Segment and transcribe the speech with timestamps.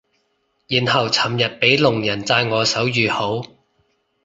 [0.67, 3.43] 然後尋日俾聾人讚我手語好